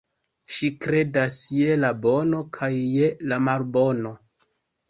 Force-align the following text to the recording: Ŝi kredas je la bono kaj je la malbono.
Ŝi 0.53 0.69
kredas 0.85 1.35
je 1.57 1.77
la 1.83 1.93
bono 2.07 2.41
kaj 2.59 2.73
je 2.97 3.11
la 3.33 3.41
malbono. 3.51 4.17